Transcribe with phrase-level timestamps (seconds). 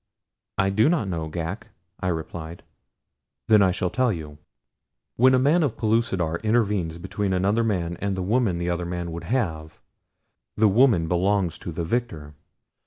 [0.57, 1.67] "I do not know, Ghak,"
[1.99, 2.63] I replied.
[3.47, 4.39] "Then shall I tell you.
[5.15, 9.11] When a man of Pellucidar intervenes between another man and the woman the other man
[9.11, 9.79] would have,
[10.57, 12.33] the woman belongs to the victor.